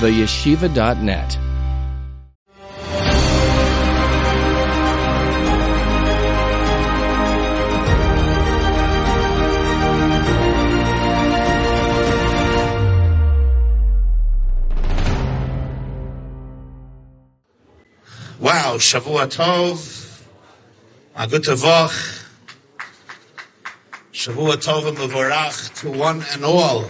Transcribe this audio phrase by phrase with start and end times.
[0.00, 1.38] theyeshiva.net.
[18.38, 20.22] Wow, Shavua Tov,
[21.16, 21.42] a good
[24.58, 24.98] Tov and
[25.80, 26.82] to one and all.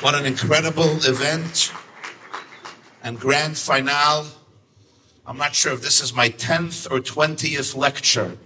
[0.00, 1.72] What an incredible event
[3.06, 4.26] and grand finale.
[5.24, 8.36] I'm not sure if this is my 10th or 20th lecture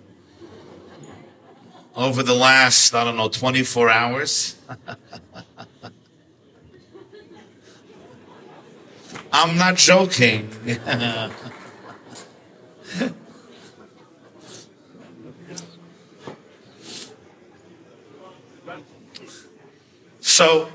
[1.96, 4.60] over the last, I don't know, 24 hours.
[9.32, 10.50] I'm not joking.
[20.20, 20.68] so,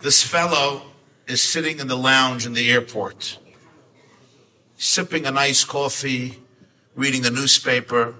[0.00, 0.82] this fellow
[1.26, 3.38] is sitting in the lounge in the airport,
[4.76, 6.38] sipping a nice coffee,
[6.94, 8.14] reading the newspaper,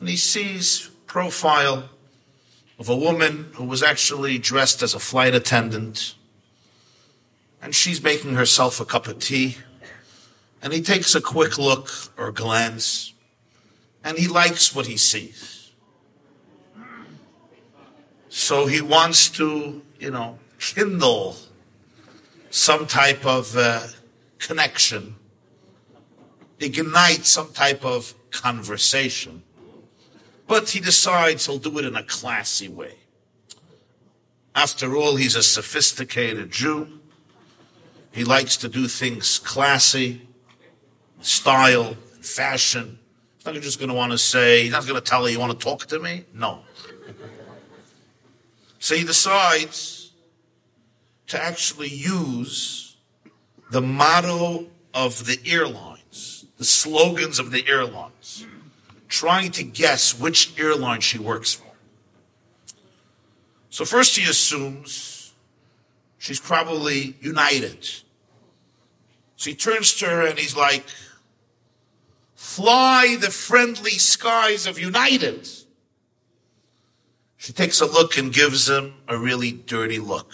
[0.00, 1.88] and he sees profile
[2.78, 6.14] of a woman who was actually dressed as a flight attendant,
[7.62, 9.56] and she's making herself a cup of tea,
[10.60, 13.14] and he takes a quick look or glance,
[14.02, 15.70] and he likes what he sees.
[18.28, 21.36] So he wants to, you know, kindle
[22.54, 23.84] some type of uh,
[24.38, 25.16] connection,
[26.60, 29.42] ignite some type of conversation.
[30.46, 32.94] But he decides he'll do it in a classy way.
[34.54, 37.00] After all, he's a sophisticated Jew.
[38.12, 40.22] He likes to do things classy,
[41.22, 43.00] style, and fashion.
[43.36, 45.40] He's not just going to want to say, he's not going to tell her, you
[45.40, 46.24] want to talk to me?
[46.32, 46.60] No.
[48.78, 50.03] So he decides
[51.28, 52.96] to actually use
[53.70, 58.46] the motto of the airlines, the slogans of the airlines,
[59.08, 61.72] trying to guess which airline she works for.
[63.70, 65.32] So first he assumes
[66.18, 67.84] she's probably United.
[69.36, 70.84] So he turns to her and he's like,
[72.34, 75.48] fly the friendly skies of United.
[77.36, 80.32] She takes a look and gives him a really dirty look.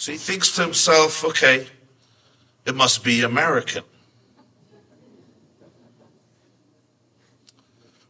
[0.00, 1.66] So he thinks to himself, okay,
[2.64, 3.84] it must be American.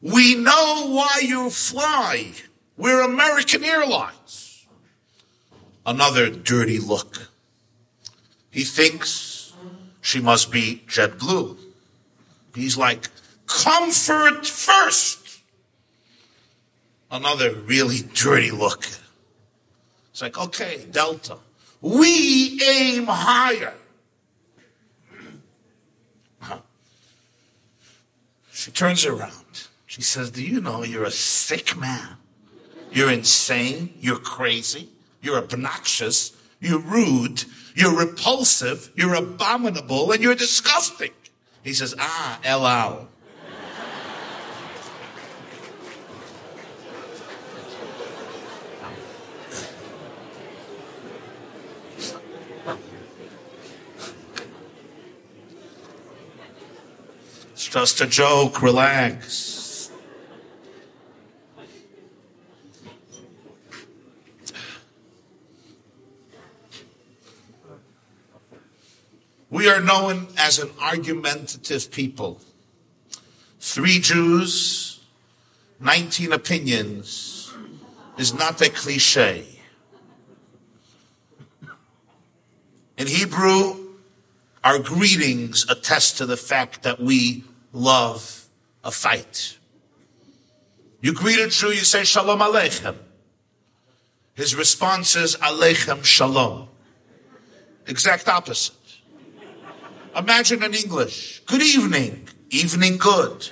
[0.01, 2.31] We know why you fly.
[2.77, 4.69] We're American Airlines.
[5.84, 7.33] Another dirty look.
[8.53, 9.53] He thinks
[10.01, 11.57] she must be JetBlue.
[12.55, 13.09] He's like,
[13.49, 15.41] comfort first.
[17.11, 18.87] Another really dirty look.
[20.12, 21.39] It's like, okay, Delta.
[21.80, 23.74] We aim higher.
[28.52, 29.68] She turns around.
[29.86, 32.16] She says, Do you know you're a sick man?
[32.92, 33.94] You're insane.
[33.98, 34.91] You're crazy.
[35.22, 36.36] You're obnoxious.
[36.60, 37.44] You're rude.
[37.74, 38.91] You're repulsive.
[38.94, 40.12] You're abominable.
[40.12, 41.12] And you're disgusting.
[41.64, 43.08] He says, Ah, El Al.
[57.70, 58.62] Just a joke.
[58.62, 59.91] Relax.
[69.48, 72.41] We are known as an argumentative people.
[73.60, 75.00] Three Jews,
[75.78, 77.53] 19 opinions
[78.19, 79.60] is not a cliche.
[82.97, 83.76] In Hebrew,
[84.62, 88.47] our greetings attest to the fact that we love
[88.84, 89.58] a fight.
[91.00, 92.97] You greet a Jew, you say Shalom Aleichem.
[94.34, 96.68] His response is Aleichem Shalom.
[97.86, 98.74] Exact opposite.
[100.16, 101.42] Imagine in English.
[101.47, 102.28] Good evening.
[102.50, 103.50] Evening good.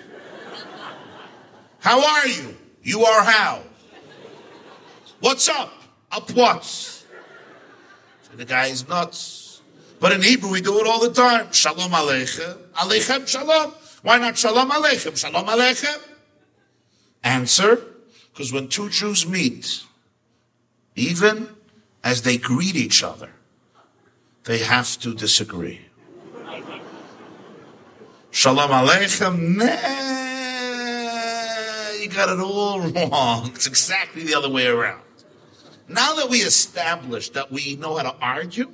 [1.80, 2.56] How are you?
[2.82, 3.62] You are how?
[5.20, 5.72] What's up?
[6.10, 6.64] Up what?
[6.64, 7.04] So
[8.36, 9.62] the guy is nuts.
[10.00, 11.52] But in Hebrew, we do it all the time.
[11.52, 12.56] Shalom Aleichem.
[12.72, 13.72] Aleichem Shalom.
[14.02, 15.16] Why not Shalom Aleichem?
[15.16, 15.98] Shalom Aleichem.
[17.24, 17.82] Answer,
[18.32, 19.82] because when two Jews meet,
[20.94, 21.48] even
[22.04, 23.32] as they greet each other,
[24.44, 25.80] they have to disagree.
[28.30, 29.64] Shalom Aleichem, nah,
[32.00, 33.50] you got it all wrong.
[33.54, 35.02] It's exactly the other way around.
[35.88, 38.70] Now that we established that we know how to argue,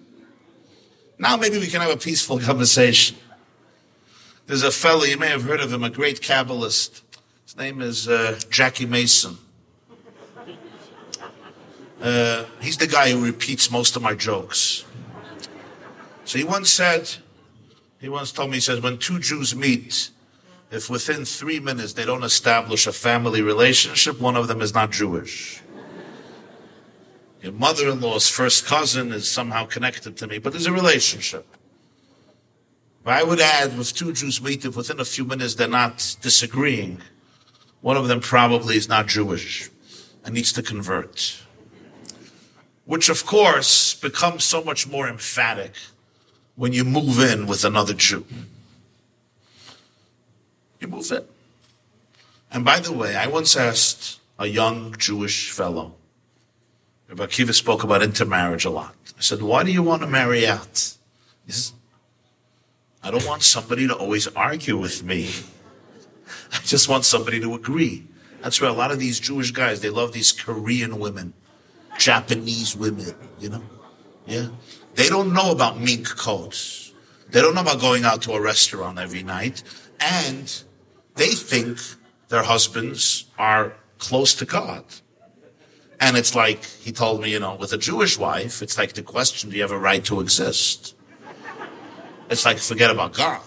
[1.18, 3.16] now maybe we can have a peaceful conversation.
[4.46, 7.00] There's a fellow, you may have heard of him, a great Kabbalist.
[7.44, 9.38] His name is uh, Jackie Mason.
[12.02, 14.84] Uh, he's the guy who repeats most of my jokes.
[16.26, 17.10] So he once said,
[18.00, 20.10] he once told me, he says, when two Jews meet,
[20.70, 24.90] if within three minutes they don't establish a family relationship, one of them is not
[24.90, 25.62] Jewish.
[27.40, 31.53] Your mother-in-law's first cousin is somehow connected to me, but there's a relationship.
[33.06, 37.02] I would add, with two Jews meet, if within a few minutes they're not disagreeing,
[37.82, 39.68] one of them probably is not Jewish
[40.24, 41.42] and needs to convert.
[42.86, 45.72] Which, of course, becomes so much more emphatic
[46.56, 48.24] when you move in with another Jew.
[50.80, 51.24] You move in.
[52.50, 55.94] And by the way, I once asked a young Jewish fellow,
[57.08, 58.94] Rabbi Akiva spoke about intermarriage a lot.
[59.18, 60.94] I said, why do you want to marry out?
[61.46, 61.72] He says,
[63.04, 65.30] I don't want somebody to always argue with me.
[66.52, 68.06] I just want somebody to agree.
[68.40, 71.34] That's why a lot of these Jewish guys, they love these Korean women,
[71.98, 73.62] Japanese women, you know?
[74.26, 74.48] Yeah.
[74.94, 76.92] They don't know about mink coats.
[77.28, 79.62] They don't know about going out to a restaurant every night.
[80.00, 80.62] And
[81.14, 81.78] they think
[82.28, 84.84] their husbands are close to God.
[86.00, 89.02] And it's like, he told me, you know, with a Jewish wife, it's like the
[89.02, 90.93] question, do you have a right to exist?
[92.34, 93.40] It's like, forget about God.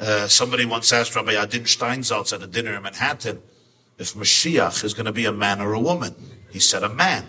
[0.00, 3.42] Uh, somebody once asked Rabbi Adin Steinsaltz at a dinner in Manhattan
[3.98, 6.14] if Mashiach is going to be a man or a woman.
[6.50, 7.26] He said, a man.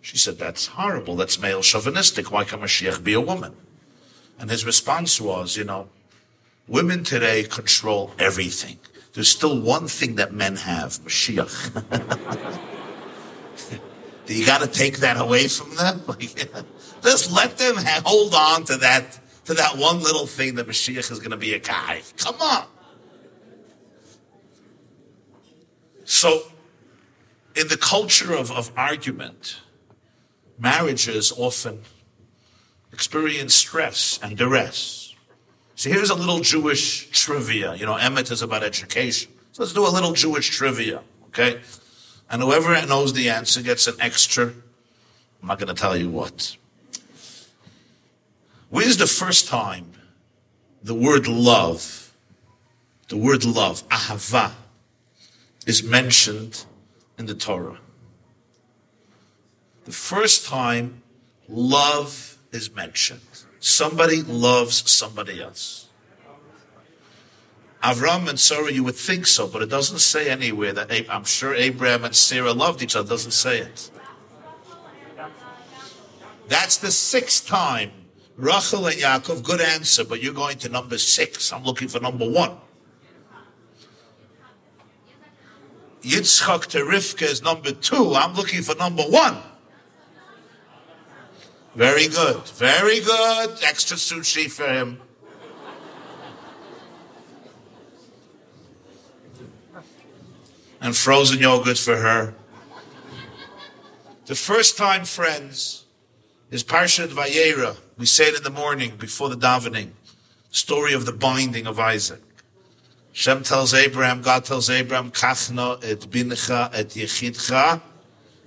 [0.00, 1.16] She said, that's horrible.
[1.16, 2.30] That's male chauvinistic.
[2.30, 3.56] Why can Mashiach be a woman?
[4.38, 5.88] And his response was, you know,
[6.68, 8.78] women today control everything.
[9.14, 11.50] There's still one thing that men have, Mashiach.
[14.28, 16.02] you got to take that away from them?
[17.02, 21.10] Just let them have, hold on to that, to that one little thing that Mashiach
[21.10, 22.02] is going to be a guy.
[22.18, 22.66] Come on.
[26.04, 26.42] So,
[27.54, 29.60] in the culture of, of argument,
[30.58, 31.82] marriages often
[32.92, 35.14] experience stress and duress.
[35.74, 37.74] So here's a little Jewish trivia.
[37.74, 39.30] You know, Emet is about education.
[39.52, 41.60] So let's do a little Jewish trivia, okay?
[42.30, 44.46] And whoever knows the answer gets an extra.
[44.46, 46.56] I'm not going to tell you what.
[48.70, 49.92] Where's the first time
[50.82, 52.14] the word love,
[53.08, 54.52] the word love, ahava,
[55.66, 56.64] is mentioned
[57.18, 57.78] in the Torah?
[59.88, 61.02] the first time
[61.48, 63.22] love is mentioned.
[63.58, 65.88] Somebody loves somebody else.
[67.82, 71.54] Avram and Sarah, you would think so, but it doesn't say anywhere that I'm sure
[71.54, 73.06] Abraham and Sarah loved each other.
[73.06, 73.90] It doesn't say it.
[76.48, 77.92] That's the sixth time.
[78.38, 81.52] Rachel and Yaakov, good answer, but you're going to number six.
[81.52, 82.52] I'm looking for number one.
[86.02, 88.14] Yitzchak to Rivka is number two.
[88.14, 89.38] I'm looking for number one.
[91.74, 92.46] Very good.
[92.50, 93.58] Very good.
[93.64, 95.02] Extra sushi for him.
[100.80, 102.34] And frozen yogurt for her.
[104.26, 105.86] The first time, friends,
[106.52, 107.76] is Parshat Vayera.
[107.98, 109.90] We say it in the morning before the davening.
[110.50, 112.22] Story of the binding of Isaac.
[113.12, 117.80] Shem tells Abraham, God tells Abraham, Kachno et bincha et yechidcha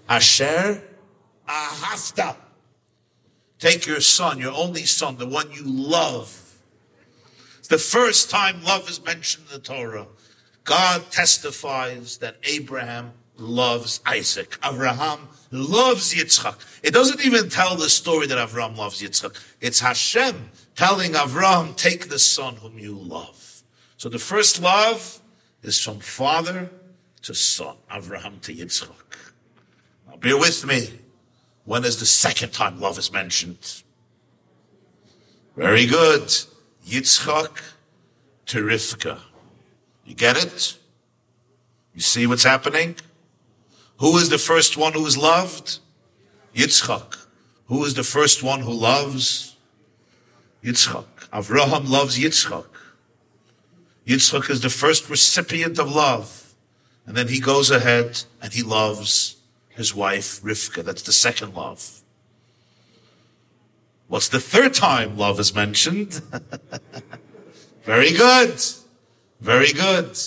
[0.08, 0.81] asher
[1.48, 2.38] ahafta.
[3.60, 6.58] Take your son, your only son, the one you love.
[7.60, 10.08] It's the first time love is mentioned in the Torah.
[10.63, 14.58] God testifies that Abraham loves Isaac.
[14.64, 16.56] Abraham loves Yitzchak.
[16.84, 19.36] It doesn't even tell the story that Abraham loves Yitzchak.
[19.60, 23.64] It's Hashem telling Abraham, take the son whom you love.
[23.98, 25.20] So the first love
[25.64, 26.70] is from father
[27.24, 28.90] to son, Abraham to Yitzchak.
[30.08, 31.00] Now bear with me.
[31.66, 33.84] When is the second time love is mentioned?
[35.56, 36.24] Very good.
[36.88, 37.62] Yitzchak
[38.48, 39.20] to Rivka.
[40.06, 40.78] You get it?
[41.94, 42.96] You see what's happening?
[44.01, 45.77] Who is the first one who is loved?
[46.55, 47.27] Yitzchak.
[47.67, 49.55] Who is the first one who loves?
[50.63, 51.05] Yitzchak.
[51.31, 52.65] Avraham loves Yitzchak.
[54.08, 56.55] Yitzchak is the first recipient of love.
[57.05, 59.36] And then he goes ahead and he loves
[59.70, 60.84] his wife Rivka.
[60.84, 62.01] That's the second love.
[64.08, 66.24] What's the third time love is mentioned?
[67.84, 68.60] Very good.
[69.39, 70.17] Very good.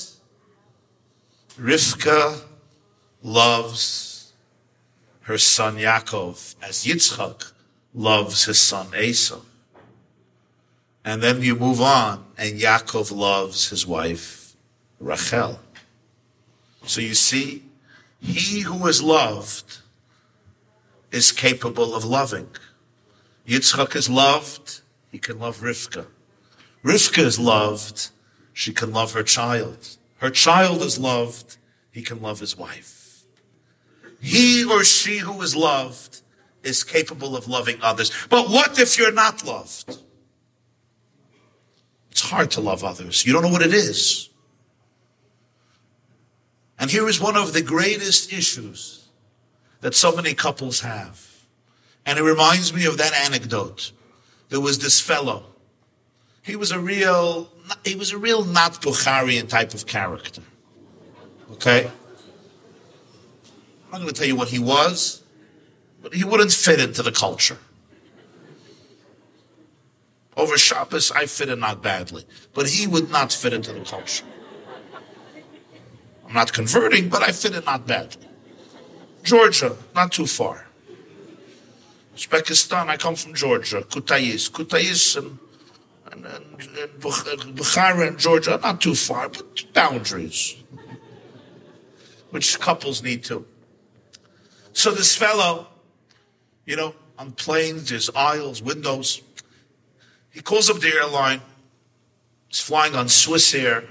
[1.59, 2.41] Rivka
[3.25, 4.33] loves
[5.23, 7.53] her son Yaakov as Yitzchak
[7.95, 9.41] loves his son Esau.
[11.05, 14.55] And then you move on, and Yaakov loves his wife
[15.01, 15.59] Rachel.
[16.85, 17.63] So you see,
[18.21, 19.79] he who is loved
[21.11, 22.49] is capable of loving.
[23.47, 26.07] Yitzchak is loved, he can love Rivka.
[26.83, 28.11] Rivka is loved,
[28.53, 29.97] she can love her child.
[30.19, 31.57] Her child is loved,
[31.91, 33.04] he can love his wife.
[34.25, 36.23] He or she who is loved
[36.63, 38.11] is capable of loving others.
[38.31, 39.99] But what if you're not loved?
[42.11, 43.27] It's hard to love others.
[43.27, 44.31] You don't know what it is.
[46.79, 49.09] And here is one of the greatest issues
[49.83, 51.45] that so many couples have.
[52.07, 53.93] And it reminds me of that anecdote.
[54.49, 55.45] There was this fellow.
[56.41, 57.53] He was a real,
[57.85, 60.41] he was a real not Bukharian type of character.
[61.53, 61.91] Okay?
[63.95, 65.23] I'm not going to tell you what he was,
[66.03, 67.59] but he wouldn't fit into the culture.
[70.37, 72.25] Over Shabbos, I fit in not badly,
[72.55, 74.25] but he would not fit into the culture.
[76.27, 78.27] I'm not converting, but I fit in not badly.
[79.23, 80.67] Georgia, not too far.
[82.17, 84.51] Uzbekistan, I come from Georgia, Kutayis.
[84.51, 85.39] Kutayis and,
[86.11, 86.69] and, and, and
[87.05, 90.57] uh, Bukhara and Georgia, not too far, but boundaries,
[92.31, 93.47] which couples need to.
[94.85, 95.69] So this fellow,
[96.67, 99.23] you know, on planes, there's aisles, windows.
[100.29, 101.41] He calls up the airline.
[102.49, 103.89] He's flying on Swissair,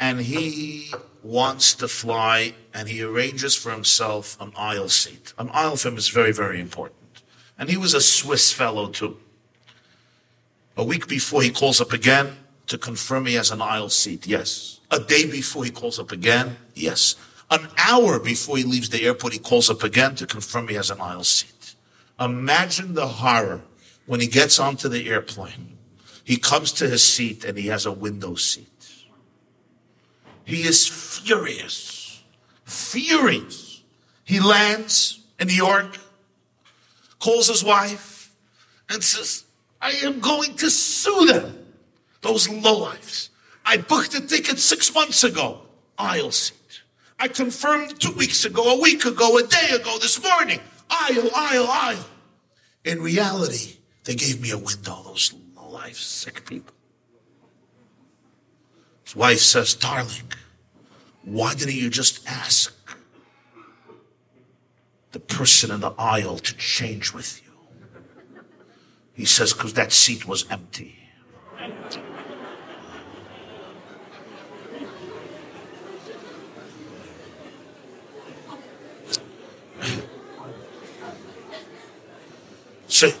[0.00, 5.34] and he wants to fly, and he arranges for himself an aisle seat.
[5.36, 7.20] An aisle for him is very, very important.
[7.58, 9.18] And he was a Swiss fellow too.
[10.74, 14.26] A week before he calls up again to confirm he has an aisle seat.
[14.26, 14.80] Yes.
[14.90, 16.56] A day before he calls up again.
[16.72, 17.14] Yes.
[17.52, 20.90] An hour before he leaves the airport, he calls up again to confirm he has
[20.90, 21.74] an aisle seat.
[22.18, 23.60] Imagine the horror
[24.06, 25.76] when he gets onto the airplane.
[26.24, 28.68] He comes to his seat and he has a window seat.
[30.46, 32.22] He is furious.
[32.64, 33.82] Furious.
[34.24, 35.98] He lands in New York
[37.18, 38.34] calls his wife
[38.88, 39.44] and says,
[39.80, 41.66] I am going to sue them,
[42.22, 43.28] those lowlifes.
[43.64, 45.60] I booked a ticket six months ago,
[45.98, 46.56] aisle seat.
[47.22, 50.58] I confirmed two weeks ago, a week ago, a day ago, this morning,
[50.90, 52.06] aisle, aisle, aisle.
[52.84, 56.74] In reality, they gave me a window, those lowlife sick people.
[59.04, 60.32] His wife says, darling,
[61.22, 62.74] why didn't you just ask
[65.12, 67.52] the person in the aisle to change with you.
[69.12, 70.98] He says, because that seat was empty.
[82.88, 83.14] See,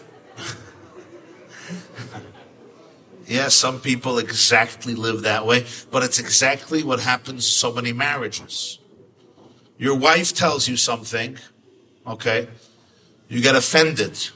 [3.42, 7.92] yeah, some people exactly live that way, but it's exactly what happens in so many
[7.92, 8.78] marriages.
[9.78, 11.38] Your wife tells you something,
[12.06, 12.48] Okay?
[13.28, 14.28] You get offended.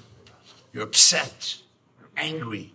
[0.72, 1.58] You're upset.
[1.98, 2.72] You're angry.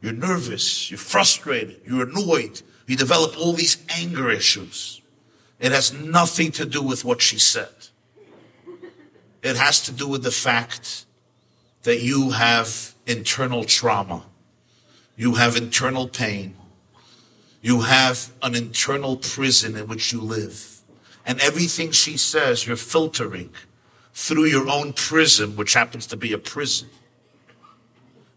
[0.00, 0.90] You're nervous.
[0.90, 1.80] You're frustrated.
[1.86, 2.62] You're annoyed.
[2.86, 5.00] You develop all these anger issues.
[5.58, 7.68] It has nothing to do with what she said.
[9.42, 11.06] It has to do with the fact
[11.82, 14.24] that you have internal trauma.
[15.16, 16.56] You have internal pain.
[17.62, 20.82] You have an internal prison in which you live.
[21.26, 23.50] And everything she says, you're filtering
[24.12, 26.88] through your own prism, which happens to be a prison.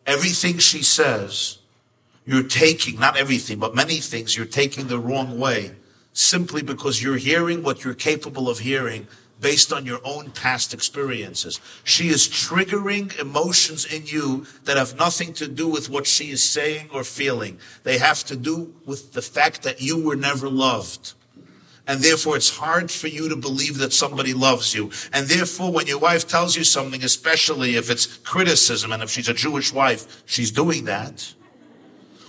[0.06, 1.60] Everything she says,
[2.26, 5.72] you're taking, not everything, but many things you're taking the wrong way
[6.14, 9.08] simply because you're hearing what you're capable of hearing
[9.40, 11.60] based on your own past experiences.
[11.84, 16.44] She is triggering emotions in you that have nothing to do with what she is
[16.44, 17.60] saying or feeling.
[17.84, 21.14] They have to do with the fact that you were never loved
[21.88, 24.92] and therefore it's hard for you to believe that somebody loves you.
[25.14, 29.30] And therefore, when your wife tells you something, especially if it's criticism, and if she's
[29.30, 31.34] a Jewish wife, she's doing that.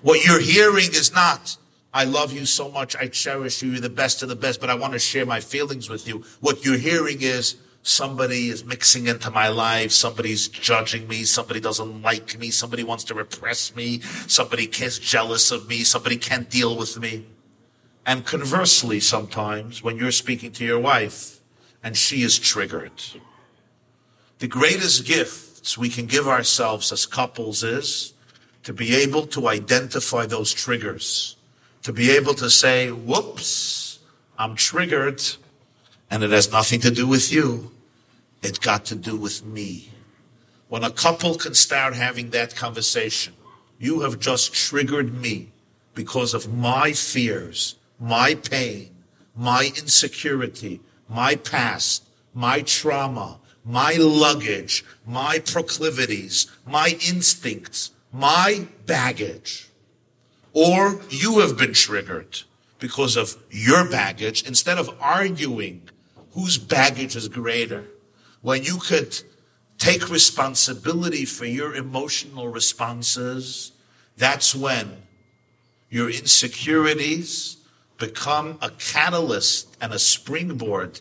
[0.03, 1.57] What you're hearing is not,
[1.93, 4.71] I love you so much, I cherish you, you're the best of the best, but
[4.71, 6.25] I want to share my feelings with you.
[6.41, 12.03] What you're hearing is, somebody is mixing into my life, somebody's judging me, somebody doesn't
[12.03, 16.77] like me, somebody wants to repress me, somebody is jealous of me, somebody can't deal
[16.77, 17.25] with me.
[18.05, 21.41] And conversely, sometimes when you're speaking to your wife
[21.83, 23.03] and she is triggered,
[24.39, 28.13] the greatest gifts we can give ourselves as couples is
[28.65, 31.37] to be able to identify those triggers,
[31.83, 33.99] to be able to say, whoops,
[34.39, 35.23] I'm triggered
[36.11, 37.71] and it has nothing to do with you.
[38.43, 39.91] It got to do with me.
[40.69, 43.35] When a couple can start having that conversation,
[43.79, 45.51] you have just triggered me
[45.95, 48.91] because of my fears, my pain,
[49.35, 52.05] my insecurity, my past,
[52.35, 59.68] my trauma, my luggage, my proclivities, my instincts, my baggage.
[60.61, 62.43] Or you have been triggered
[62.81, 65.89] because of your baggage instead of arguing
[66.33, 67.85] whose baggage is greater.
[68.43, 69.23] When you could
[69.79, 73.71] take responsibility for your emotional responses,
[74.17, 75.03] that's when
[75.91, 77.59] your insecurities
[77.97, 81.01] become a catalyst and a springboard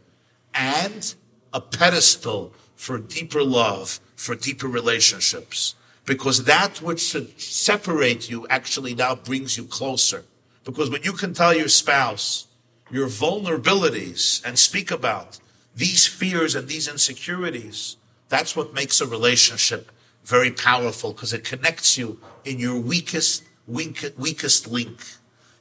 [0.53, 1.15] and
[1.51, 5.73] a pedestal for deeper love, for deeper relationships.
[6.07, 10.23] Because that which should separate you actually now brings you closer.
[10.63, 12.47] Because when you can tell your spouse
[12.89, 15.39] your vulnerabilities and speak about
[15.75, 17.97] these fears and these insecurities,
[18.29, 19.91] that's what makes a relationship
[20.23, 24.99] very powerful because it connects you in your weakest, weakest link.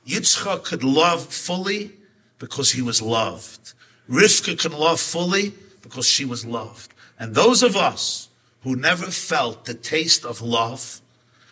[0.07, 1.93] Yitzchak could love fully
[2.39, 3.75] because he was loved.
[4.09, 6.93] Rivka can love fully because she was loved.
[7.19, 8.26] And those of us
[8.67, 11.01] who never felt the taste of love,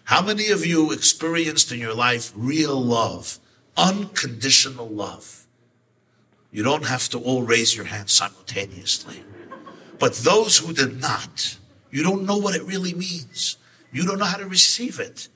[0.02, 3.38] how many of you experienced in your life real love,
[3.76, 5.47] unconditional love?
[6.50, 9.23] You don't have to all raise your hands simultaneously.
[10.00, 11.56] But those who did not,
[11.92, 13.59] you don't know what it really means.
[13.92, 15.28] You don't know how to receive it.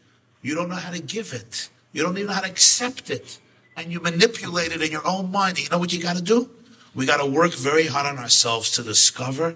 [0.42, 1.70] You don't know how to give it.
[1.92, 3.38] You don't even know how to accept it.
[3.76, 5.60] And you manipulate it in your own mind.
[5.60, 6.50] You know what you got to do?
[6.92, 9.54] We got to work very hard on ourselves to discover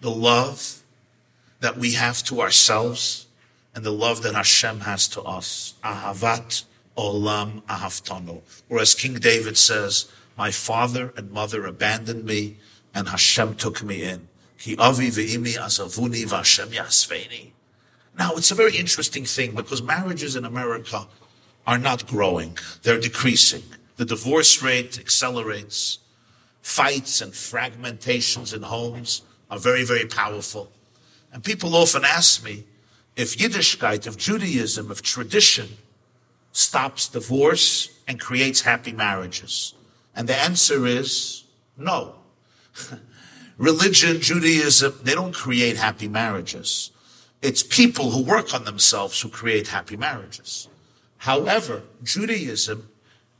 [0.00, 0.79] the love
[1.60, 3.26] that we have to ourselves
[3.74, 5.74] and the love that Hashem has to us.
[5.84, 6.64] Ahavat
[6.96, 8.40] olam ahavtano.
[8.68, 12.56] Or as King David says, my father and mother abandoned me
[12.94, 14.28] and Hashem took me in.
[14.58, 17.52] Ki avi ve'imi azavuni v'Hashem yasveni.
[18.18, 21.06] Now, it's a very interesting thing because marriages in America
[21.66, 22.58] are not growing.
[22.82, 23.62] They're decreasing.
[23.96, 25.98] The divorce rate accelerates.
[26.62, 30.70] Fights and fragmentations in homes are very, very powerful.
[31.32, 32.64] And people often ask me
[33.16, 35.68] if Yiddishkeit, if Judaism, if tradition
[36.52, 39.74] stops divorce and creates happy marriages.
[40.14, 41.44] And the answer is
[41.76, 42.16] no.
[43.58, 46.90] Religion, Judaism, they don't create happy marriages.
[47.42, 50.68] It's people who work on themselves who create happy marriages.
[51.18, 52.88] However, Judaism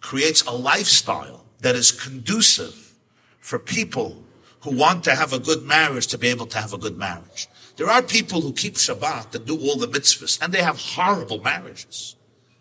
[0.01, 2.95] creates a lifestyle that is conducive
[3.39, 4.23] for people
[4.61, 7.49] who want to have a good marriage to be able to have a good marriage.
[7.81, 11.41] There are people who keep Shabbat and do all the mitzvahs, and they have horrible
[11.41, 12.15] marriages.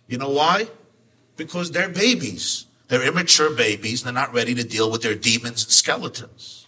[0.07, 0.69] You know why?
[1.35, 2.67] Because they're babies.
[2.87, 3.99] They're immature babies.
[3.99, 6.67] And they're not ready to deal with their demons and skeletons.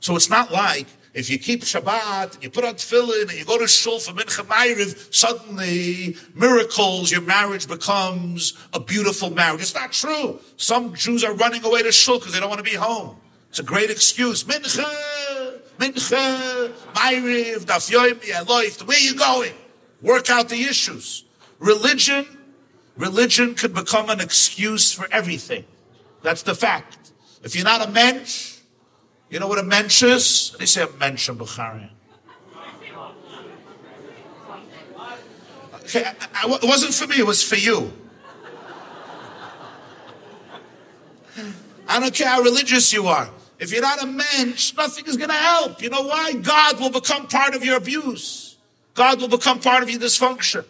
[0.00, 3.44] So it's not like if you keep Shabbat and you put on tefillin and you
[3.44, 9.60] go to shul for mincha ma'ariv, suddenly miracles, your marriage becomes a beautiful marriage.
[9.60, 10.40] It's not true.
[10.56, 13.16] Some Jews are running away to shul because they don't want to be home.
[13.50, 14.42] It's a great excuse.
[14.42, 14.84] Mincha,
[15.78, 19.54] mincha, ma'ariv, daf yomi, Where are you going?
[20.02, 21.24] Work out the issues.
[21.58, 22.26] Religion,
[22.96, 25.64] religion could become an excuse for everything.
[26.22, 27.12] That's the fact.
[27.42, 28.58] If you're not a mensch,
[29.30, 30.54] you know what a mensch is?
[30.58, 31.90] They say a mensch in Bukhari.
[35.86, 37.92] Okay, I, I, it wasn't for me, it was for you.
[41.88, 43.30] I don't care how religious you are.
[43.58, 45.80] If you're not a mensch, nothing is going to help.
[45.80, 46.34] You know why?
[46.34, 48.56] God will become part of your abuse.
[48.94, 50.64] God will become part of your dysfunction.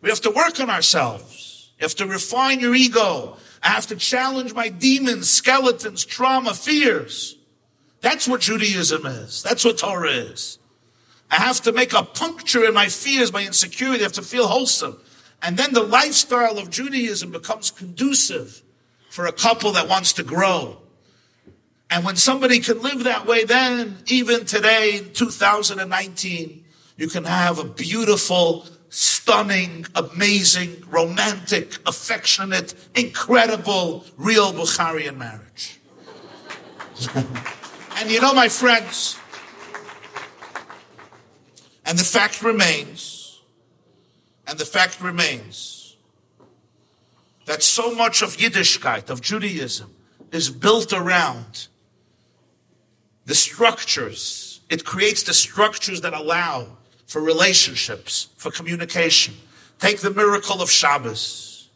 [0.00, 1.70] We have to work on ourselves.
[1.78, 3.36] You have to refine your ego.
[3.62, 7.36] I have to challenge my demons, skeletons, trauma, fears.
[8.00, 9.42] That's what Judaism is.
[9.42, 10.58] That's what Torah is.
[11.30, 14.00] I have to make a puncture in my fears, my insecurity.
[14.00, 15.00] I have to feel wholesome.
[15.42, 18.62] And then the lifestyle of Judaism becomes conducive
[19.10, 20.78] for a couple that wants to grow.
[21.90, 26.64] And when somebody can live that way, then even today in 2019,
[26.96, 35.80] you can have a beautiful, stunning, amazing, romantic, affectionate, incredible, real Bukharian marriage.
[37.96, 39.18] And you know, my friends,
[41.86, 43.40] and the fact remains,
[44.48, 45.96] and the fact remains,
[47.46, 49.94] that so much of Yiddishkeit, of Judaism,
[50.32, 51.68] is built around
[53.26, 54.60] the structures.
[54.70, 56.66] It creates the structures that allow
[57.06, 59.34] for relationships, for communication.
[59.78, 61.68] Take the miracle of Shabbos.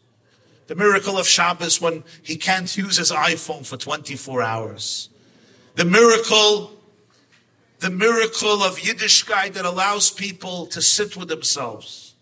[0.67, 5.09] The miracle of Shabbos when he can't use his iPhone for 24 hours
[5.79, 6.73] the miracle
[7.79, 12.17] the miracle of Yiddishkeit that allows people to sit with themselves,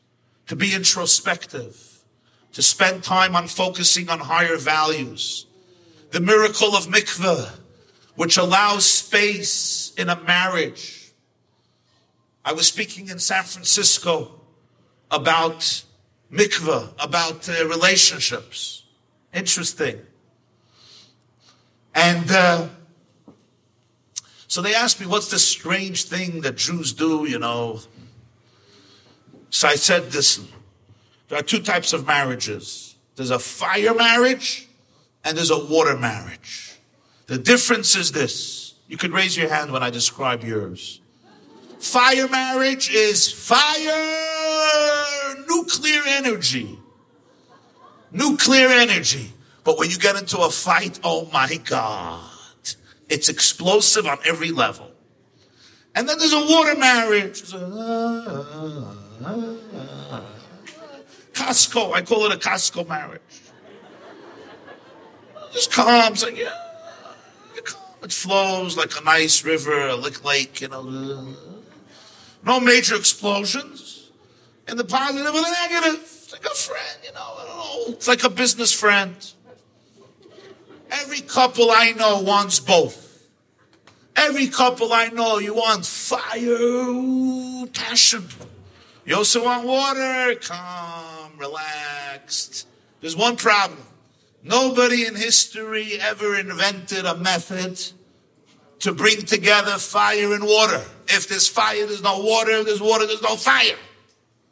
[0.48, 2.02] to be introspective,
[2.52, 5.46] to spend time on focusing on higher values.
[6.10, 7.50] The miracle of mikveh,
[8.16, 11.12] which allows space in a marriage.
[12.44, 14.40] I was speaking in San Francisco
[15.10, 15.84] about
[16.32, 18.84] mikveh, about uh, relationships.
[19.32, 20.00] Interesting.
[21.94, 22.68] And uh,
[24.48, 27.80] so they asked me, what's the strange thing that Jews do, you know?
[29.50, 30.48] So I said, listen,
[31.28, 32.96] there are two types of marriages.
[33.16, 34.68] There's a fire marriage
[35.24, 36.65] and there's a water marriage.
[37.26, 38.74] The difference is this.
[38.88, 41.00] You could raise your hand when I describe yours.
[41.78, 43.74] Fire marriage is fire,
[45.48, 46.78] nuclear energy.
[48.12, 49.32] Nuclear energy.
[49.64, 52.30] But when you get into a fight, oh my God,
[53.08, 54.90] it's explosive on every level.
[55.94, 57.52] And then there's a water marriage.
[57.52, 60.22] Uh, uh, uh,
[61.32, 63.20] Costco, I call it a Costco marriage.
[65.52, 66.65] Just calm, like, yeah,
[68.06, 70.84] it flows like a nice river, a lake, you know.
[72.44, 74.10] No major explosions.
[74.68, 76.00] And the positive or the negative.
[76.02, 77.84] It's like a friend, you know.
[77.88, 79.16] It's like a business friend.
[80.88, 83.26] Every couple I know wants both.
[84.14, 88.28] Every couple I know, you want fire, passion.
[89.04, 92.68] You also want water, calm, relaxed.
[93.00, 93.82] There's one problem.
[94.46, 97.80] Nobody in history ever invented a method
[98.78, 100.84] to bring together fire and water.
[101.08, 102.52] If there's fire, there's no water.
[102.52, 103.74] If there's water, there's no fire.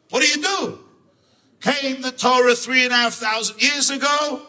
[0.09, 0.79] What do you do?
[1.61, 4.41] Came the Torah three and a half thousand years ago,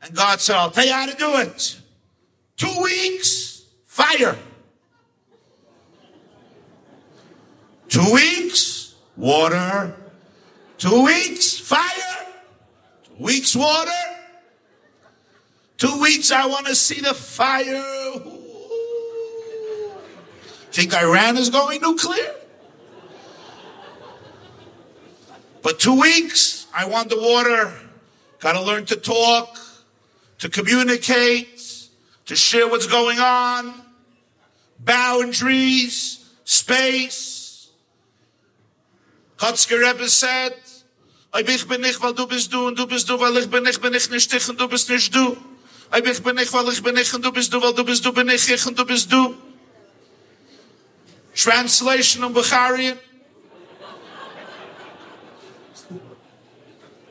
[0.00, 1.80] and God said, I'll tell you how to do it.
[2.56, 4.38] Two weeks, fire.
[7.88, 9.96] Two weeks, water.
[10.78, 12.28] Two weeks, fire.
[13.04, 13.90] Two weeks, water.
[15.84, 17.84] Two weeks, I want to see the fire.
[20.72, 22.34] Think Iran is going nuclear?
[25.62, 27.70] But two weeks, I want the water.
[28.38, 29.58] Got to learn to talk,
[30.38, 31.60] to communicate,
[32.26, 33.74] to share what's going on,
[34.78, 37.68] boundaries, space.
[39.36, 40.54] Kotzker Rebbe said,
[41.36, 43.82] ich bin nicht, weil du bist du und du bist du, weil ich bin nicht,
[43.82, 45.36] bin ich nicht dich und du bist nicht du.
[45.94, 49.34] Du bist du, du bist du, ich du bist du.
[51.34, 52.98] Translation of Bukharian.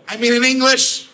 [0.08, 1.10] I mean, in English,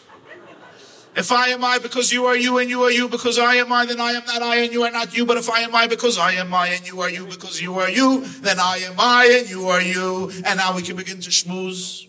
[1.15, 3.71] if I am I because you are you and you are you because I am
[3.71, 5.25] I, then I am not I and you are not you.
[5.25, 7.77] But if I am I because I am I and you are you because you
[7.79, 10.31] are you, then I am I and you are you.
[10.45, 12.07] And now we can begin to schmooze.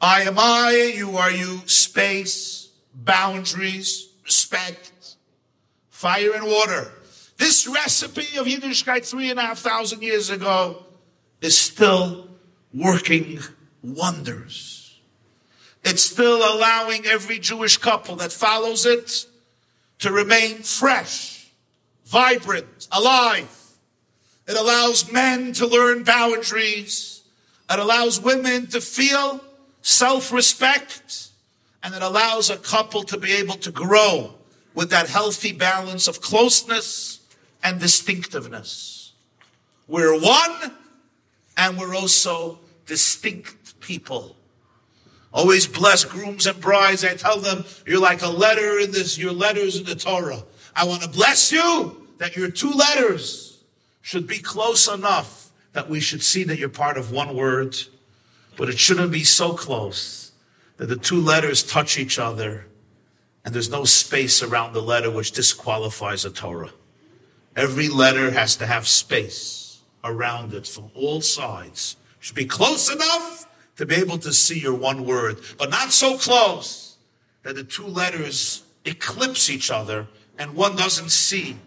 [0.00, 1.62] I am I and you are you.
[1.66, 5.16] Space, boundaries, respect,
[5.90, 6.92] fire and water.
[7.38, 10.84] This recipe of Yiddishkeit three and a half thousand years ago
[11.40, 12.28] is still
[12.72, 13.40] working
[13.82, 14.98] wonders.
[15.84, 19.26] It's still allowing every Jewish couple that follows it
[19.98, 21.50] to remain fresh,
[22.06, 23.48] vibrant, alive.
[24.46, 27.22] It allows men to learn boundaries.
[27.68, 29.40] It allows women to feel
[29.80, 31.30] self-respect.
[31.82, 34.34] And it allows a couple to be able to grow
[34.74, 37.20] with that healthy balance of closeness
[37.62, 39.12] and distinctiveness.
[39.88, 40.72] We're one
[41.56, 44.36] and we're also distinct people.
[45.32, 47.04] Always bless grooms and brides.
[47.04, 50.42] I tell them, you're like a letter in this, your letters in the Torah.
[50.74, 53.58] I want to bless you that your two letters
[54.02, 57.76] should be close enough that we should see that you're part of one word,
[58.56, 60.21] but it shouldn't be so close
[60.82, 62.66] that the two letters touch each other
[63.44, 66.72] and there's no space around the letter which disqualifies a Torah.
[67.54, 71.94] Every letter has to have space around it from all sides.
[72.18, 75.92] It should be close enough to be able to see your one word, but not
[75.92, 76.96] so close
[77.44, 81.58] that the two letters eclipse each other and one doesn't see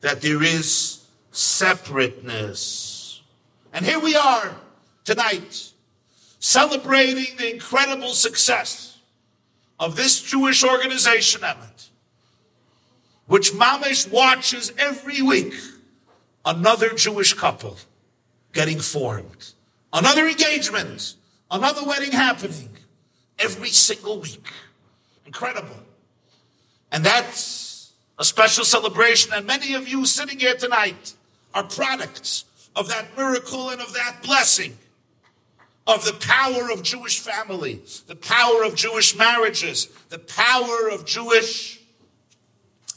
[0.00, 3.22] that there is separateness.
[3.72, 4.56] And here we are
[5.04, 5.74] tonight
[6.38, 8.98] celebrating the incredible success
[9.78, 11.78] of this Jewish organization, Emet
[13.28, 15.54] which Mamish watches every week
[16.44, 17.76] another Jewish couple
[18.52, 19.52] getting formed,
[19.92, 21.14] another engagement,
[21.50, 22.70] another wedding happening
[23.38, 24.50] every single week.
[25.26, 25.76] Incredible.
[26.90, 29.32] And that's a special celebration.
[29.34, 31.12] And many of you sitting here tonight
[31.54, 34.78] are products of that miracle and of that blessing
[35.88, 41.80] of the power of Jewish family, the power of Jewish marriages, the power of Jewish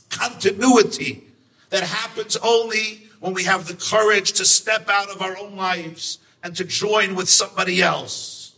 [0.10, 1.23] continuity
[1.69, 6.19] that happens only when we have the courage to step out of our own lives
[6.43, 8.56] and to join with somebody else,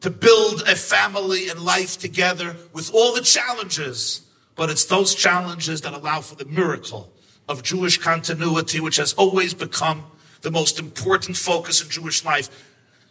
[0.00, 4.22] to build a family and life together with all the challenges.
[4.54, 7.12] But it's those challenges that allow for the miracle
[7.46, 10.04] of Jewish continuity, which has always become
[10.40, 12.48] the most important focus in Jewish life.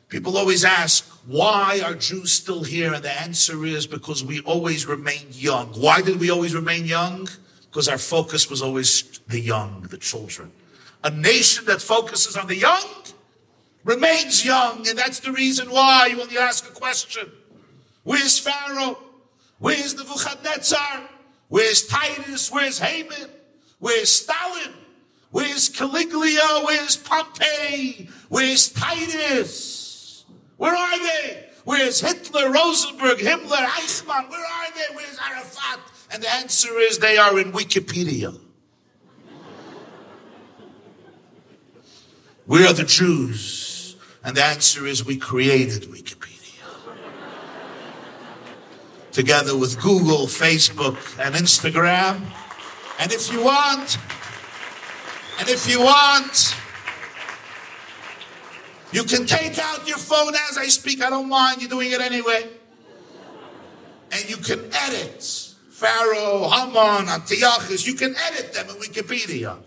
[0.07, 2.93] People always ask, why are Jews still here?
[2.93, 5.69] And the answer is because we always remained young.
[5.69, 7.27] Why did we always remain young?
[7.69, 10.51] Because our focus was always the young, the children.
[11.03, 12.87] A nation that focuses on the young
[13.83, 14.87] remains young.
[14.87, 17.31] And that's the reason why when you ask a question,
[18.03, 18.99] where's Pharaoh?
[19.57, 21.09] Where's Nebuchadnezzar?
[21.49, 22.51] Where's Titus?
[22.51, 23.29] Where's Haman?
[23.79, 24.73] Where's Stalin?
[25.31, 26.61] Where's Caligula?
[26.63, 28.09] Where's Pompey?
[28.29, 29.84] Where's Titus?
[30.57, 31.49] Where are they?
[31.63, 34.29] Where's Hitler, Rosenberg, Himmler, Eichmann?
[34.29, 34.95] Where are they?
[34.95, 35.79] Where's Arafat?
[36.11, 38.39] And the answer is they are in Wikipedia.
[42.47, 43.95] We are the Jews.
[44.23, 46.31] And the answer is we created Wikipedia.
[49.11, 52.21] Together with Google, Facebook, and Instagram.
[52.99, 53.97] And if you want,
[55.39, 56.55] and if you want,
[58.95, 61.03] you can take out your phone as I speak.
[61.03, 61.59] I don't mind.
[61.59, 62.47] You're doing it anyway.
[64.11, 65.21] And you can edit
[65.69, 67.85] Pharaoh, Haman, Antiochus.
[67.85, 69.57] You can edit them in Wikipedia.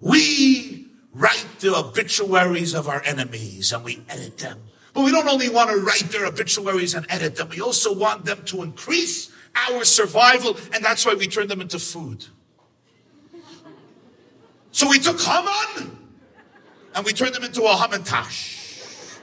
[0.00, 4.60] We write the obituaries of our enemies and we edit them.
[4.94, 7.50] But we don't only want to write their obituaries and edit them.
[7.50, 9.30] We also want them to increase
[9.68, 10.56] our survival.
[10.72, 12.24] And that's why we turn them into food.
[14.72, 16.03] So we took Haman
[16.94, 19.18] and we turned him into a Hamantash.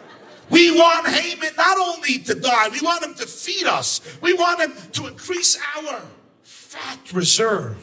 [0.49, 4.01] We want Haman not only to die, we want him to feed us.
[4.21, 6.01] We want him to increase our
[6.43, 7.77] fat reserve.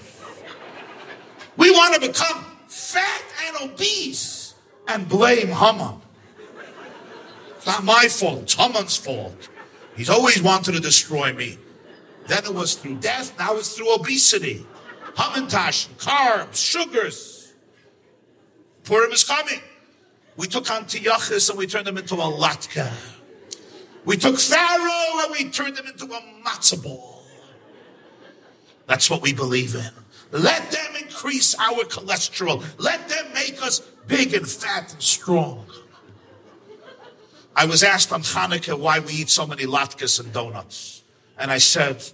[1.57, 4.55] We want to become fat and obese
[4.87, 6.03] and blame Haman.
[7.57, 9.49] It's not my fault, it's Haman's fault.
[9.97, 11.59] He's always wanted to destroy me.
[12.27, 14.67] Then it was through death, now it's through obesity.
[15.15, 17.55] Hamantash, carbs, sugars.
[18.85, 19.61] Purim is coming.
[20.39, 22.93] We took Antiochus and we turned him into a latka.
[24.05, 27.25] We took Pharaoh and we turned him into a matzah ball.
[28.87, 29.91] That's what we believe in.
[30.31, 32.65] Let them increase our cholesterol.
[32.79, 35.67] Let them make us big and fat and strong.
[37.57, 41.03] I was asked on Hanukkah why we eat so many latkes and donuts.
[41.37, 42.05] And I said,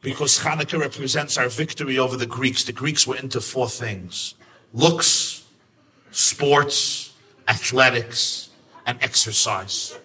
[0.00, 2.62] because Hanukkah represents our victory over the Greeks.
[2.62, 4.34] The Greeks were into four things
[4.72, 5.44] looks,
[6.12, 7.07] sports,
[7.48, 8.50] athletics,
[8.86, 9.98] and exercise.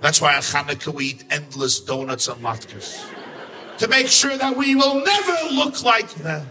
[0.00, 3.06] That's why on Hanukkah we eat endless donuts and latkes.
[3.78, 6.48] To make sure that we will never look like them.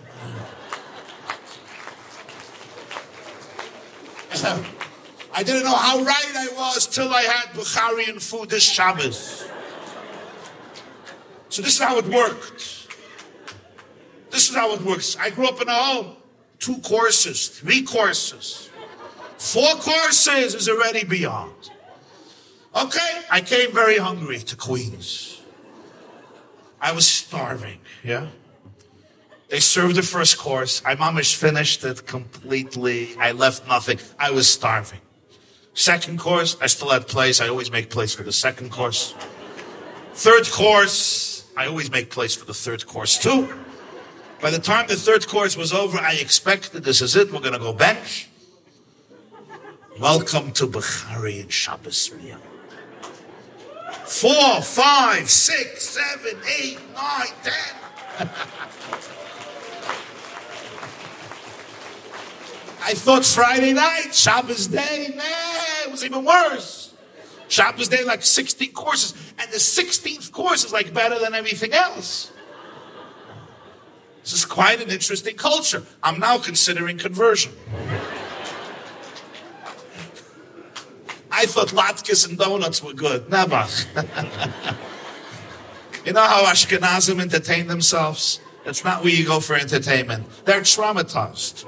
[5.34, 9.48] I didn't know how right I was till I had Bukharian food this Shabbos.
[11.50, 12.88] So this is how it worked.
[14.32, 15.18] This is how it works.
[15.18, 16.16] I grew up in a home.
[16.60, 18.69] Two courses, three courses.
[19.40, 21.72] Four courses is already beyond.
[22.76, 25.42] Okay, I came very hungry to Queens.
[26.82, 28.28] I was starving, yeah?
[29.50, 30.82] They served the first course.
[30.86, 33.16] I mamish finished it completely.
[33.18, 34.00] I left nothing.
[34.20, 35.00] I was starving.
[35.74, 37.40] Second course, I still had place.
[37.40, 39.16] I always make place for the second course.
[40.14, 43.48] Third course, I always make place for the third course too.
[44.42, 47.32] By the time the third course was over, I expected this is it.
[47.32, 48.29] We're going to go bench.
[50.00, 52.38] Welcome to Bukharian Shabbos meal.
[54.06, 58.30] Four, five, six, seven, eight, nine, ten.
[62.82, 66.94] I thought Friday night, Shabbos day, nah, it was even worse.
[67.50, 72.32] Shabbos day, like 16 courses, and the 16th course is like better than everything else.
[74.24, 75.84] This is quite an interesting culture.
[76.02, 77.52] I'm now considering conversion.
[81.40, 83.30] I thought latkes and donuts were good.
[83.30, 83.66] Never.
[86.06, 88.42] you know how Ashkenazim entertain themselves?
[88.66, 90.28] That's not where you go for entertainment.
[90.44, 91.64] They're traumatized.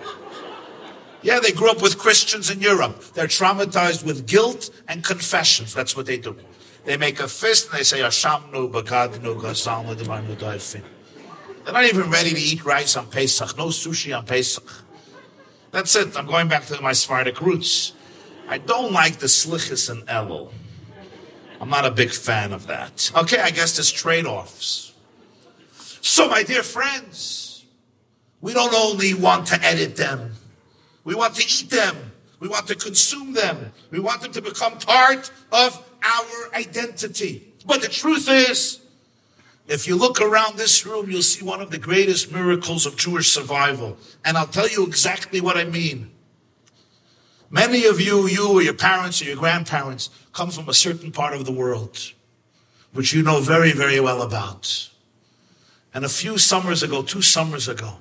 [1.21, 3.01] Yeah, they grew up with Christians in Europe.
[3.13, 5.73] They're traumatized with guilt and confessions.
[5.73, 6.35] That's what they do.
[6.83, 9.39] They make a fist and they say, Ashamnu, Bagadnu,
[10.35, 10.83] Daifin.
[11.63, 13.57] They're not even ready to eat rice on Pesach.
[13.57, 14.69] No sushi on Pesach.
[15.71, 16.17] That's it.
[16.17, 17.93] I'm going back to my Sephardic roots.
[18.51, 20.51] I don't like the slichus and elul.
[21.61, 23.09] I'm not a big fan of that.
[23.15, 24.93] Okay, I guess there's trade-offs.
[26.01, 27.63] So, my dear friends,
[28.41, 30.33] we don't only want to edit them,
[31.05, 32.11] we want to eat them,
[32.41, 37.53] we want to consume them, we want them to become part of our identity.
[37.65, 38.81] But the truth is,
[39.69, 43.31] if you look around this room, you'll see one of the greatest miracles of Jewish
[43.31, 43.97] survival.
[44.25, 46.10] And I'll tell you exactly what I mean.
[47.51, 51.33] Many of you, you or your parents or your grandparents, come from a certain part
[51.33, 52.13] of the world,
[52.93, 54.89] which you know very, very well about.
[55.93, 57.97] And a few summers ago, two summers ago,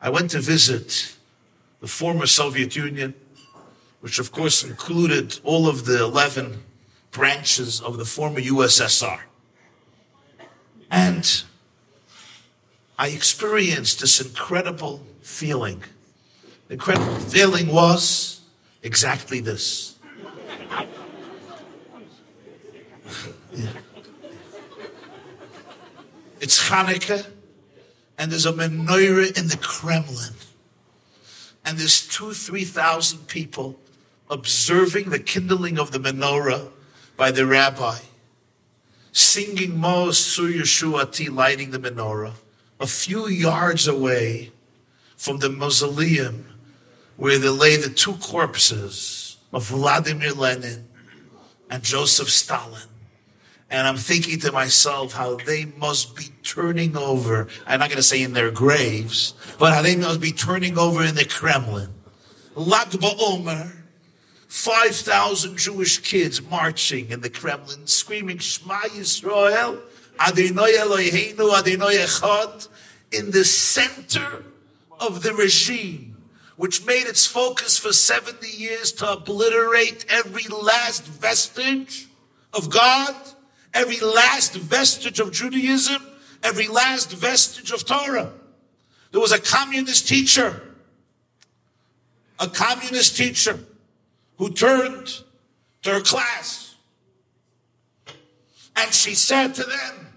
[0.00, 1.16] I went to visit
[1.80, 3.14] the former Soviet Union,
[4.00, 6.62] which of course included all of the 11
[7.10, 9.22] branches of the former USSR.
[10.92, 11.42] And
[12.96, 15.82] I experienced this incredible feeling.
[16.68, 18.42] The incredible feeling was
[18.86, 19.98] exactly this.
[23.52, 23.68] Yeah.
[26.40, 27.26] It's Hanukkah,
[28.16, 30.34] and there's a menorah in the Kremlin.
[31.64, 33.76] And there's two, three thousand people
[34.30, 36.70] observing the kindling of the menorah
[37.16, 37.98] by the rabbi,
[39.10, 42.34] singing Maoz Tzur Yeshuati, lighting the menorah,
[42.78, 44.52] a few yards away
[45.16, 46.55] from the mausoleum
[47.16, 50.88] where they lay the two corpses of Vladimir Lenin
[51.70, 52.88] and Joseph Stalin.
[53.68, 57.48] And I'm thinking to myself how they must be turning over.
[57.66, 61.02] I'm not going to say in their graves, but how they must be turning over
[61.02, 61.90] in the Kremlin.
[62.54, 63.72] Lag BaOmer,
[64.46, 69.80] 5,000 Jewish kids marching in the Kremlin, screaming Shema Yisrael,
[70.20, 72.68] Adonai Eloheinu, Adonai Echad,
[73.10, 74.44] in the center
[75.00, 76.15] of the regime,
[76.56, 82.08] which made its focus for 70 years to obliterate every last vestige
[82.52, 83.14] of God
[83.76, 86.02] every last vestige of Judaism,
[86.42, 88.32] every last vestige of Torah.
[89.12, 90.62] There was a communist teacher,
[92.40, 93.58] a communist teacher
[94.38, 95.22] who turned
[95.82, 96.74] to her class
[98.74, 100.08] and she said to them,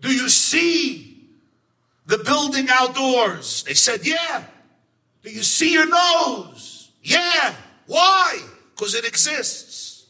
[0.00, 1.24] Do you see
[2.06, 3.62] the building outdoors?
[3.64, 4.44] They said, Yeah.
[5.22, 6.90] Do you see your nose?
[7.02, 7.54] Yeah.
[7.86, 8.40] Why?
[8.74, 10.06] Because it exists.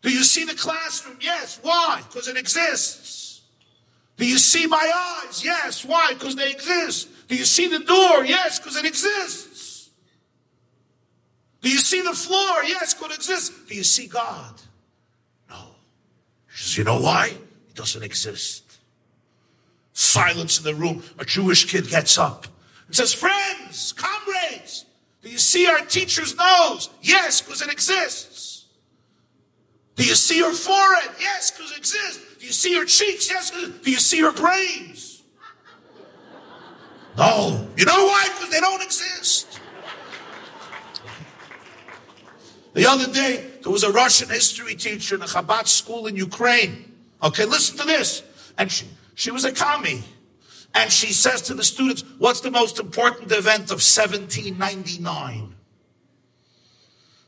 [0.00, 1.18] Do you see the classroom?
[1.20, 1.58] Yes.
[1.62, 2.02] Why?
[2.08, 3.42] Because it exists.
[4.16, 5.44] Do you see my eyes?
[5.44, 5.84] Yes.
[5.84, 6.12] Why?
[6.14, 7.08] Because they exist.
[7.28, 8.24] Do you see the door?
[8.24, 9.90] Yes, because it exists.
[11.60, 12.64] Do you see the floor?
[12.64, 13.68] Yes, because it exists.
[13.68, 14.54] Do you see God?
[15.50, 15.56] No.
[16.48, 17.36] She says, you know why?
[17.68, 18.64] It doesn't exist.
[19.92, 21.02] Silence in the room.
[21.18, 22.46] A Jewish kid gets up
[22.88, 24.86] and says, friends, comrades,
[25.22, 26.90] do you see our teacher's nose?
[27.00, 28.66] Yes, because it exists.
[29.94, 31.14] Do you see her forehead?
[31.20, 32.36] Yes, because it exists.
[32.38, 33.28] Do you see her cheeks?
[33.28, 33.50] Yes.
[33.50, 35.22] Do you see her brains?
[37.16, 37.68] No.
[37.76, 38.28] You know why?
[38.32, 39.60] Because they don't exist.
[42.74, 46.94] The other day, there was a Russian history teacher in a Chabad school in Ukraine.
[47.22, 48.22] Okay, listen to this.
[48.56, 50.04] And she, she was a commie.
[50.74, 55.54] And she says to the students, what's the most important event of 1799?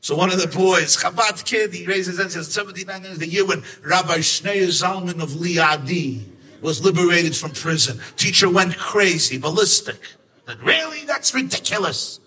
[0.02, 3.18] So one of the boys, Chabad kid, he raises his hand and says, 1799 is
[3.18, 6.24] the year when Rabbi Shneur Zalman of Liadi
[6.62, 8.00] was liberated from prison.
[8.16, 10.00] Teacher went crazy, ballistic.
[10.46, 11.04] Said, really?
[11.04, 12.20] That's ridiculous.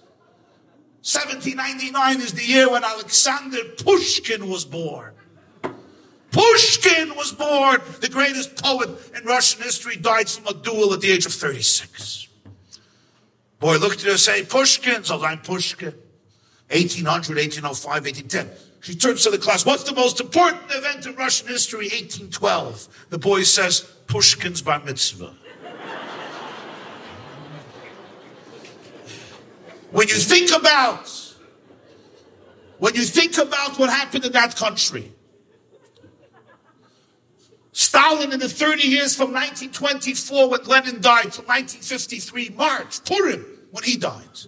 [1.04, 5.13] 1799 is the year when Alexander Pushkin was born.
[6.34, 7.80] Pushkin was born.
[8.02, 12.28] The greatest poet in Russian history died from a duel at the age of 36.
[13.60, 15.04] Boy looked at her and said, Pushkin.
[15.10, 15.94] I'm Pushkin.
[16.72, 18.50] 1800, 1805, 1810.
[18.82, 19.64] She turns to the class.
[19.64, 21.86] What's the most important event in Russian history?
[21.86, 23.08] 1812.
[23.12, 25.34] The boy says, Pushkin's bar mitzvah.
[29.92, 31.08] when you think about,
[32.80, 35.14] when you think about what happened in that country,
[37.94, 43.84] Stalin in the 30 years from 1924 when Lenin died to 1953, March, Purim, when
[43.84, 44.40] he died.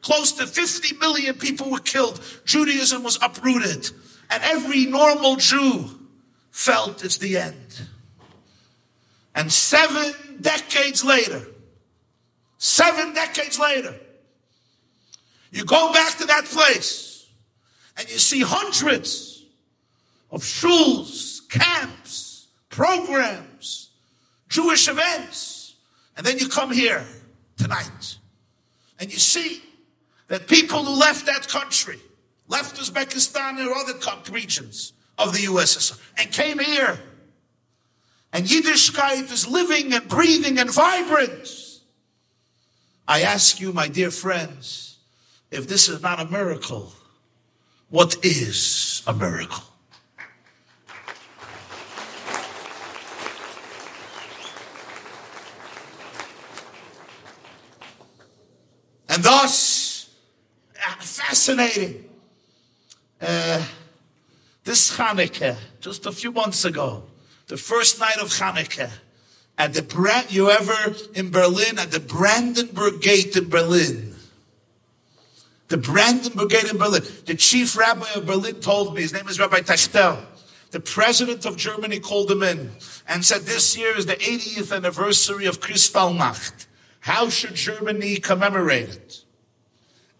[0.00, 2.20] Close to 50 million people were killed.
[2.44, 3.90] Judaism was uprooted.
[4.30, 5.90] And every normal Jew
[6.52, 7.82] felt it's the end.
[9.34, 11.48] And seven decades later,
[12.58, 13.96] seven decades later,
[15.50, 17.26] you go back to that place
[17.96, 19.44] and you see hundreds
[20.30, 22.27] of shuls, camps,
[22.78, 23.90] programs,
[24.48, 25.74] Jewish events.
[26.16, 27.04] And then you come here
[27.56, 28.16] tonight
[29.00, 29.60] And you see
[30.28, 31.98] that people who left that country,
[32.46, 33.94] left Uzbekistan or other
[34.30, 37.00] regions of the USSR, and came here,
[38.32, 41.48] and Yiddishkeit is living and breathing and vibrant.
[43.08, 44.98] I ask you, my dear friends,
[45.50, 46.92] if this is not a miracle,
[47.88, 49.64] what is a miracle?
[59.18, 60.10] And thus,
[60.80, 62.04] ah, fascinating.
[63.20, 63.64] Uh,
[64.62, 67.02] this Hanukkah, just a few months ago,
[67.48, 68.92] the first night of Hanukkah,
[69.58, 74.14] at the Brand, you ever in Berlin, at the Brandenburg Gate in Berlin.
[75.66, 77.02] The Brandenburg Gate in Berlin.
[77.26, 80.24] The chief rabbi of Berlin told me, his name is Rabbi Teichtal.
[80.70, 82.70] The president of Germany called him in
[83.08, 86.67] and said, this year is the 80th anniversary of Kristallnacht.
[87.00, 89.24] How should Germany commemorate it?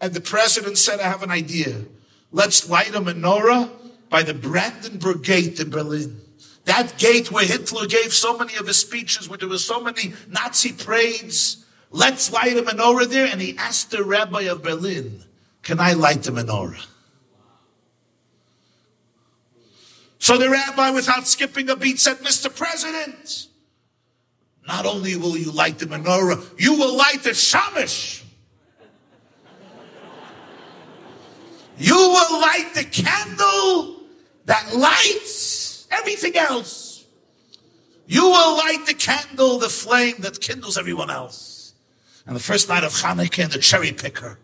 [0.01, 1.85] And the president said, I have an idea.
[2.31, 3.69] Let's light a menorah
[4.09, 6.21] by the Brandenburg Gate in Berlin.
[6.65, 10.13] That gate where Hitler gave so many of his speeches, where there were so many
[10.27, 11.65] Nazi parades.
[11.91, 13.25] Let's light a menorah there.
[13.25, 15.23] And he asked the rabbi of Berlin,
[15.63, 16.85] can I light the menorah?
[20.19, 22.55] So the rabbi, without skipping a beat, said, Mr.
[22.55, 23.47] President,
[24.69, 28.23] not only will you light the menorah, you will light the shamash.
[31.79, 34.01] You will light the candle
[34.45, 37.03] that lights everything else.
[38.05, 41.73] You will light the candle, the flame that kindles everyone else.
[42.27, 44.37] And the first night of Hanukkah, the cherry picker,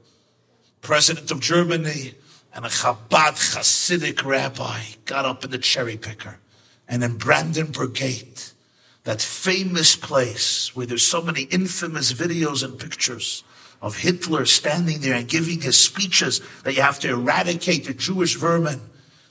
[0.82, 2.15] president of Germany,
[2.51, 6.39] and a Chabad Hasidic rabbi got up in the cherry picker.
[6.88, 8.55] And in Brandenburg Gate,
[9.06, 13.43] that famous place where there's so many infamous videos and pictures
[13.82, 18.36] of Hitler standing there and giving his speeches that you have to eradicate the Jewish
[18.36, 18.82] vermin.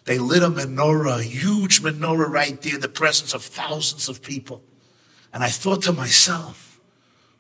[0.05, 4.23] They lit a menorah, a huge menorah right there in the presence of thousands of
[4.23, 4.63] people.
[5.33, 6.79] And I thought to myself,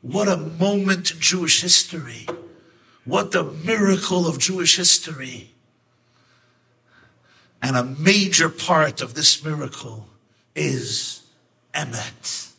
[0.03, 2.26] what a moment in Jewish history.
[3.05, 5.53] What the miracle of Jewish history.
[7.62, 10.09] And a major part of this miracle
[10.57, 11.24] is
[11.75, 12.53] Emet.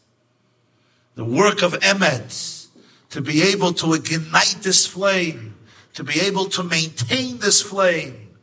[1.15, 2.67] The work of Emet
[3.11, 5.55] to be able to ignite this flame,
[5.93, 8.35] to be able to maintain this flame,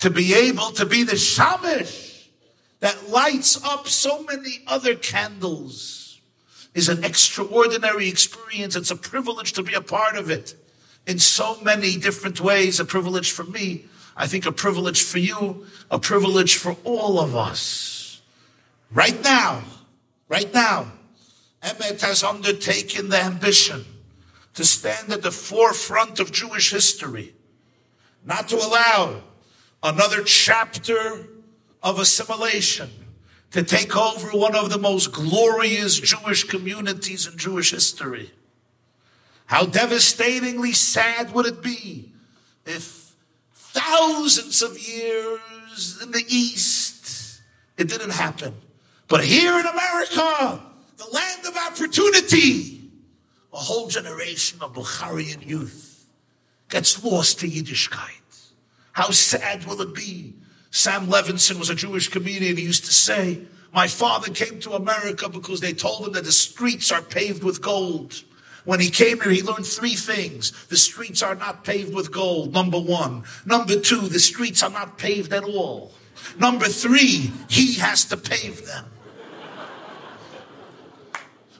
[0.00, 2.26] to be able to be the shamish
[2.80, 6.20] that lights up so many other candles
[6.74, 8.76] is an extraordinary experience.
[8.76, 10.54] It's a privilege to be a part of it
[11.06, 12.78] in so many different ways.
[12.78, 13.86] A privilege for me.
[14.16, 18.20] I think a privilege for you, a privilege for all of us.
[18.92, 19.62] Right now,
[20.28, 20.92] Right now,
[21.62, 23.84] Emet has undertaken the ambition
[24.54, 27.34] to stand at the forefront of Jewish history,
[28.24, 29.22] not to allow
[29.82, 31.26] another chapter
[31.82, 32.90] of assimilation
[33.50, 38.30] to take over one of the most glorious Jewish communities in Jewish history.
[39.46, 42.12] How devastatingly sad would it be
[42.66, 43.14] if
[43.54, 47.40] thousands of years in the East
[47.78, 48.54] it didn't happen?
[49.08, 50.62] But here in America,
[50.98, 52.90] the land of opportunity,
[53.52, 56.06] a whole generation of Bukharian youth
[56.68, 58.52] gets lost to Yiddishkeit.
[58.92, 60.34] How sad will it be?
[60.70, 62.58] Sam Levenson was a Jewish comedian.
[62.58, 63.40] He used to say,
[63.72, 67.62] my father came to America because they told him that the streets are paved with
[67.62, 68.22] gold.
[68.64, 70.66] When he came here, he learned three things.
[70.66, 73.24] The streets are not paved with gold, number one.
[73.46, 75.92] Number two, the streets are not paved at all.
[76.38, 78.84] Number three, he has to pave them.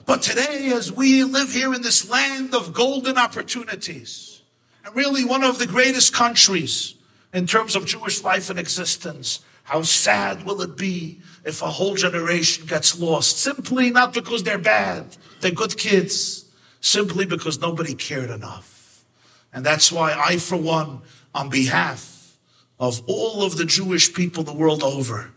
[0.09, 4.41] But today, as we live here in this land of golden opportunities,
[4.83, 6.95] and really one of the greatest countries
[7.31, 11.93] in terms of Jewish life and existence, how sad will it be if a whole
[11.93, 13.37] generation gets lost?
[13.37, 16.45] Simply not because they're bad, they're good kids,
[16.81, 19.05] simply because nobody cared enough.
[19.53, 21.03] And that's why I, for one,
[21.35, 22.35] on behalf
[22.79, 25.29] of all of the Jewish people the world over,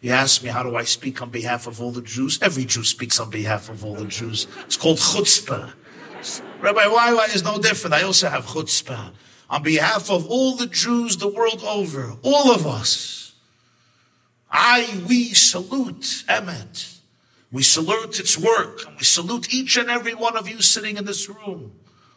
[0.00, 2.38] you ask me, how do I speak on behalf of all the Jews?
[2.42, 4.46] Every Jew speaks on behalf of all the Jews.
[4.64, 5.72] It's called chutzpah.
[6.60, 7.94] Rabbi YY is no different.
[7.94, 9.12] I also have chutzpah.
[9.48, 13.34] On behalf of all the Jews the world over, all of us,
[14.50, 16.98] I, we salute Emet.
[17.52, 21.04] We salute its work, and we salute each and every one of you sitting in
[21.04, 21.72] this room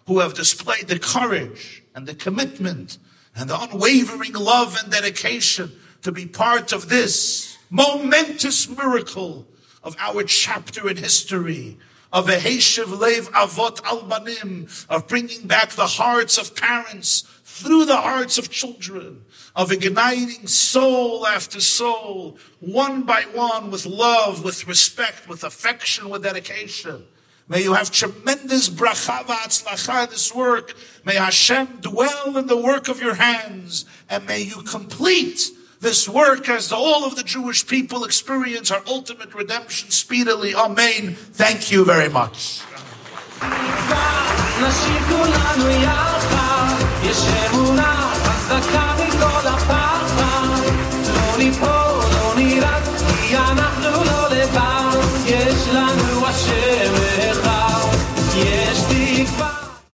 [0.08, 2.98] who have displayed the courage and the commitment
[3.36, 5.72] and the unwavering love and dedication
[6.02, 9.48] to be part of this momentous miracle
[9.84, 11.78] of our chapter in history
[12.12, 17.98] of a Heshiv Lev Avot Albanim, of bringing back the hearts of parents through the
[17.98, 19.24] hearts of children,
[19.56, 26.24] of igniting soul after soul, one by one, with love, with respect, with affection, with
[26.24, 27.06] dedication.
[27.48, 30.76] May you have tremendous bracha v'atzlacha in this work.
[31.04, 35.50] May Hashem dwell in the work of your hands, and may you complete
[35.82, 40.54] this work as all of the Jewish people experience our ultimate redemption speedily.
[40.54, 41.16] Amen.
[41.16, 42.62] Thank you very much.